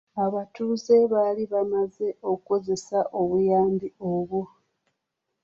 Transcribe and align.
Abatuze 0.25 0.95
baali 1.11 1.43
bamaze 1.53 2.07
okukozesa 2.31 2.99
obuyambi 3.19 3.87
obwo. 4.11 4.41